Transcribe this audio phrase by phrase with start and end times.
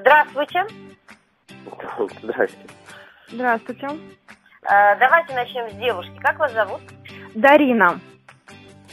[0.00, 0.64] Здравствуйте.
[2.22, 2.58] Здрасте.
[3.28, 3.88] Здравствуйте.
[4.62, 6.16] Э, Давайте начнем с девушки.
[6.20, 6.80] Как вас зовут?
[7.34, 8.00] Дарина.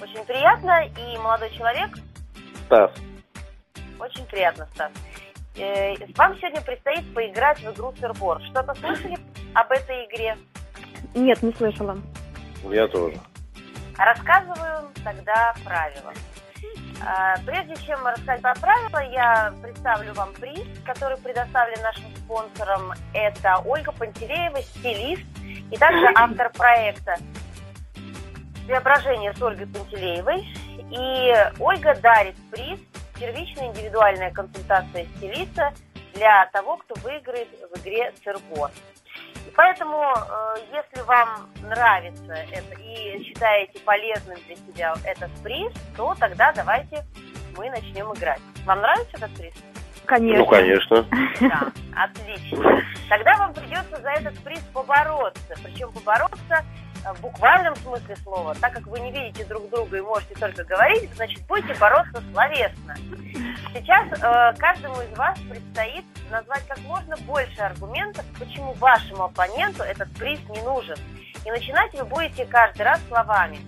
[0.02, 0.86] Очень приятно.
[0.88, 1.90] И молодой человек?
[2.66, 2.92] Стас.
[4.00, 4.92] Очень приятно, Стас.
[5.58, 8.42] Э, Вам сегодня предстоит поиграть в игру Сырбор.
[8.50, 9.18] Что-то слышали
[9.54, 10.38] об этой игре?
[11.14, 11.98] Нет, не слышала.
[12.64, 13.18] Я тоже.
[13.98, 16.12] Рассказываю тогда правила.
[17.06, 22.94] А, Прежде чем рассказать про правила, я представлю вам приз, который предоставлен нашим спонсорам.
[23.14, 25.24] Это Ольга Пантелеева, стилист
[25.72, 27.16] и также автор проекта
[28.66, 30.48] «Преображение с Ольгой Пантелеевой».
[30.90, 32.80] И Ольга дарит приз
[33.20, 35.74] «Первичная индивидуальная консультация стилиста»
[36.16, 38.72] для того, кто выиграет в игре «Сырбор».
[39.46, 40.56] И Поэтому, э,
[40.92, 47.04] если вам нравится это и считаете полезным для себя этот приз, то тогда давайте
[47.58, 48.42] мы начнем играть.
[48.66, 49.54] Вам нравится этот приз?
[50.06, 50.40] Конечно.
[50.40, 51.06] Ну, конечно.
[51.42, 52.82] Да, отлично.
[53.10, 55.56] Тогда вам придется за этот приз побороться.
[55.64, 56.64] Причем побороться
[57.14, 58.56] в буквальном смысле слова.
[58.56, 62.96] Так как вы не видите друг друга и можете только говорить, значит, будете бороться словесно.
[63.74, 70.12] Сейчас э, каждому из вас предстоит назвать как можно больше аргументов, почему вашему оппоненту этот
[70.14, 70.96] приз не нужен.
[71.46, 73.60] И начинать вы будете каждый раз словами.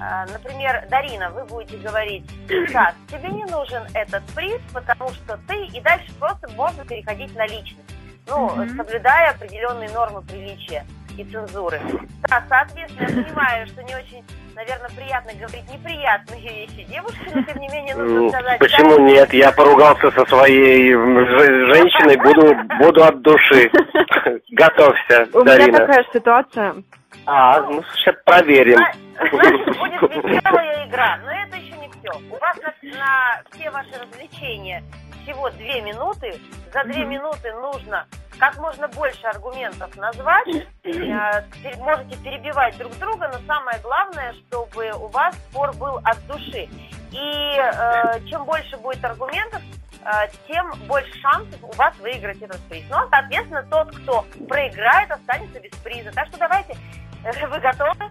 [0.00, 2.24] А, Например, Дарина, вы будете говорить,
[2.68, 7.46] Стас, тебе не нужен этот приз, потому что ты, и дальше просто можно переходить на
[7.46, 7.94] личность,
[8.28, 8.76] ну, Мгм.
[8.76, 10.84] соблюдая определенные нормы приличия
[11.18, 11.80] и цензуры.
[12.28, 14.24] Да, соответственно, я понимаю, что не очень,
[14.54, 18.58] наверное, приятно говорить неприятные вещи девушке, но тем не менее нужно М, сказать...
[18.58, 19.32] Почему да, нет?
[19.32, 23.70] Я поругался со своей женщиной, буду, буду от души.
[24.50, 25.78] Готовься, У меня Дарина.
[25.78, 26.74] такая же ситуация.
[27.26, 28.78] А, ну сейчас проверим.
[28.78, 32.12] Значит, будет веселая игра, но это еще не все.
[32.30, 34.82] У вас на, на все ваши развлечения
[35.24, 36.34] всего две минуты.
[36.72, 38.06] За две минуты нужно
[38.38, 40.48] как можно больше аргументов назвать.
[40.84, 41.42] Э,
[41.78, 46.68] Можете перебивать друг друга, но самое главное, чтобы у вас спор был от души.
[47.12, 49.62] И э, чем больше будет аргументов,
[50.04, 50.08] э,
[50.46, 52.84] тем больше шансов у вас выиграть этот приз.
[52.90, 56.12] Ну, а, соответственно, тот, кто проиграет, останется без приза.
[56.12, 56.74] Так что давайте,
[57.24, 58.10] э, вы готовы?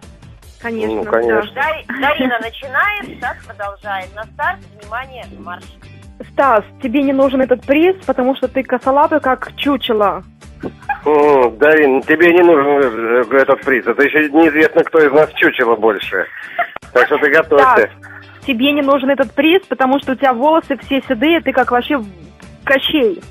[0.60, 1.02] Конечно.
[1.04, 1.52] Ну, конечно.
[1.54, 1.62] да.
[1.62, 4.12] Дари- Дарина начинает, Стас продолжает.
[4.14, 5.64] На старт, внимание, марш.
[6.32, 10.24] Стас, тебе не нужен этот приз, потому что ты косолапый, как чучело.
[11.04, 13.86] Дарин, тебе не нужен э, этот приз.
[13.86, 16.26] Это еще неизвестно, кто из нас чучело больше.
[16.92, 17.64] Так что ты готовься.
[17.64, 17.90] Стас,
[18.46, 22.00] тебе не нужен этот приз, потому что у тебя волосы все седые, ты как вообще
[22.64, 23.22] Кощей,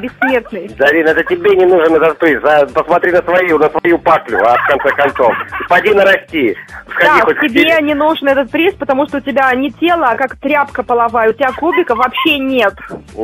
[0.00, 0.68] бессмертный.
[0.78, 2.40] Дарин, это тебе не нужен этот приз.
[2.44, 5.32] А посмотри на свою, на свою паклю, а в конце концов.
[5.68, 6.56] Пойди нарасти.
[6.88, 10.16] Сходи Стас, хоть тебе не нужен этот приз, потому что у тебя не тело, а
[10.16, 12.74] как тряпка половая, у тебя кубика вообще нет.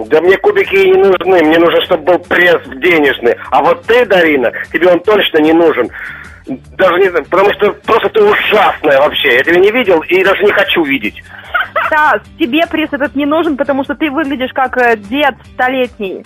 [0.07, 1.43] Да мне кубики и не нужны.
[1.43, 3.37] Мне нужно, чтобы был пресс денежный.
[3.51, 5.89] А вот ты, Дарина, тебе он точно не нужен.
[6.47, 9.37] Даже не знаю, потому что просто ты ужасная вообще.
[9.37, 11.23] Я тебя не видел и даже не хочу видеть.
[11.87, 16.25] Стас, тебе приз этот не нужен, потому что ты выглядишь как э, дед столетний.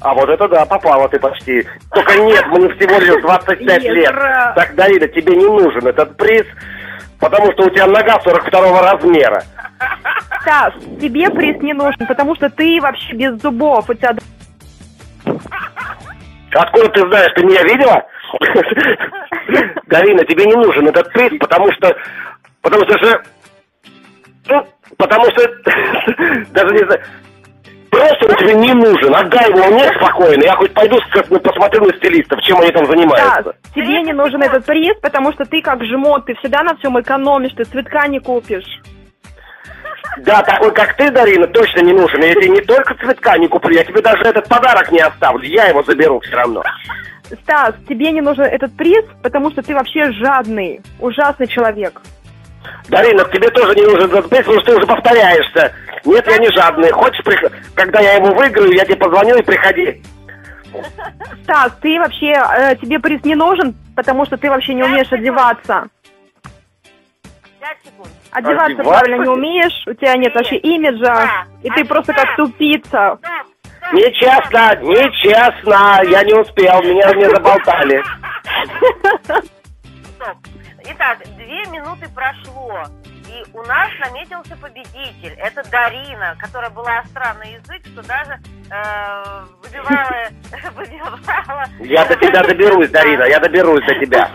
[0.00, 1.66] А вот это да, попала ты почти.
[1.92, 4.14] Только нет, мне всего лишь 25 лет.
[4.54, 6.44] Так, Дарина, тебе не нужен этот приз,
[7.18, 9.42] потому что у тебя нога 42 размера.
[10.42, 13.88] Стас, тебе приз не нужен, потому что ты вообще без зубов.
[13.88, 14.14] У тебя
[16.52, 18.04] Откуда ты знаешь, ты меня видела?
[19.86, 21.94] Дарина, тебе не нужен этот приз, потому что...
[22.62, 23.22] Потому что же...
[24.48, 25.42] Ну, потому что...
[26.52, 27.02] Даже не знаю...
[27.90, 29.14] Просто тебе не нужен.
[29.14, 30.42] Отдай его мне спокойно.
[30.44, 30.98] Я хоть пойду
[31.30, 33.54] ну, посмотрю на стилистов, чем они там занимаются.
[33.74, 37.52] тебе не нужен этот приз, потому что ты как жмот, ты всегда на всем экономишь,
[37.56, 38.80] ты цветка не купишь.
[40.18, 42.22] Да, такой как ты, Дарина, точно не нужен.
[42.22, 45.46] Я тебе не только цветка не куплю, я тебе даже этот подарок не оставлю.
[45.46, 46.62] Я его заберу все равно.
[47.42, 52.00] Стас, тебе не нужен этот приз, потому что ты вообще жадный, ужасный человек.
[52.88, 55.72] Дарина, тебе тоже не нужен этот приз, потому что ты уже повторяешься.
[56.04, 56.90] Нет, я не жадный.
[56.92, 60.02] Хочешь, прих- когда я его выиграю, я тебе позвоню и приходи.
[61.42, 65.88] Стас, ты вообще, э, тебе приз не нужен, потому что ты вообще не умеешь одеваться.
[68.30, 68.84] Одеваться Одеваться?
[68.84, 71.44] правильно не умеешь, у тебя нет вообще имиджа, Да.
[71.62, 73.18] и ты просто как тупица.
[73.92, 76.00] Нечестно, нечестно.
[76.08, 78.02] Я не успел, меня не заболтали.
[80.88, 82.84] Итак, две минуты прошло.
[83.28, 85.34] И у нас наметился победитель.
[85.38, 88.38] Это Дарина, которая была остра на язык, что даже
[88.70, 90.28] э, выбивала,
[90.76, 91.64] выбивала...
[91.80, 94.30] Я до тебя доберусь, Дарина, я доберусь до тебя.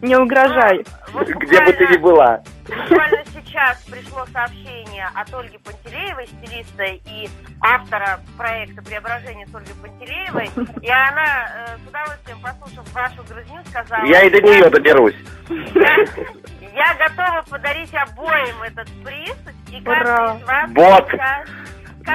[0.00, 0.84] Не угрожай.
[1.12, 2.40] Вот Где бы ты ни была.
[2.66, 3.24] Буквально
[3.58, 7.28] сейчас пришло сообщение от Ольги Пантелеевой, стилиста и
[7.60, 10.48] автора проекта «Преображение» с Ольгой Пантелеевой.
[10.80, 14.04] И она э, с удовольствием, послушав вашу грызню, сказала...
[14.06, 15.16] Я и до нее доберусь.
[15.74, 15.96] Я,
[16.72, 19.36] я готова подарить обоим этот приз.
[19.72, 20.34] И каждый Ура.
[20.36, 21.10] из вас Вот.
[21.10, 21.48] сейчас-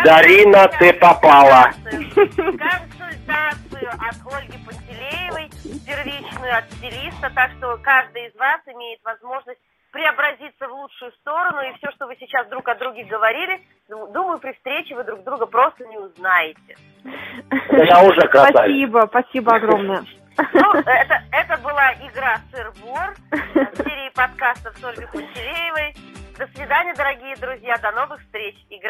[0.05, 1.71] Дарина, ты попала.
[1.83, 5.49] консультацию- Консультацию от Ольги Пантелеевой,
[5.85, 9.59] первичную от стилиста, так что каждый из вас имеет возможность
[9.93, 14.51] преобразиться в лучшую сторону, и все, что вы сейчас друг о друге говорили, думаю, при
[14.53, 16.75] встрече вы друг друга просто не узнаете.
[17.71, 18.55] Я уже красавец.
[18.55, 20.03] Спасибо, спасибо огромное.
[20.53, 25.93] Ну, это, это была игра «Сыр-вор» в серии подкастов с Ольгой Пантелеевой.
[26.39, 28.55] До свидания, дорогие друзья, до новых встреч.
[28.71, 28.81] Игра